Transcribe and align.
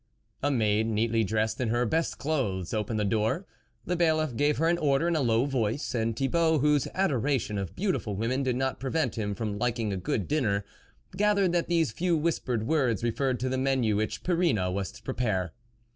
A 0.41 0.49
maid, 0.49 0.87
neatly 0.87 1.23
dressed 1.23 1.61
in 1.61 1.67
her 1.67 1.85
best 1.85 2.17
clothes, 2.17 2.73
opened 2.73 2.99
the 2.99 3.05
door. 3.05 3.45
The 3.85 3.95
Bailiff 3.95 4.35
gave 4.35 4.59
ler 4.59 4.67
an 4.67 4.79
order 4.79 5.07
in 5.07 5.15
a 5.15 5.21
low 5.21 5.45
voice, 5.45 5.93
and 5.93 6.15
Thibault, 6.17 6.57
whose 6.57 6.87
adoration 6.95 7.59
of 7.59 7.75
beautiful 7.75 8.15
women 8.15 8.41
did 8.41 8.55
not 8.55 8.79
prevent 8.79 9.13
him 9.13 9.35
from 9.35 9.59
liking 9.59 9.93
a 9.93 9.97
good 9.97 10.27
dinner, 10.27 10.65
gathered 11.15 11.51
that 11.51 11.67
these 11.67 11.91
few 11.91 12.17
whispered 12.17 12.65
words 12.65 13.03
referred 13.03 13.39
to 13.41 13.47
the 13.49 13.59
menu 13.59 13.95
which 13.97 14.23
Perrine 14.23 14.73
was 14.73 14.91
to 14.91 15.03
prepare. 15.03 15.53